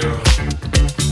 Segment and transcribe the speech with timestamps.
[0.00, 1.03] Black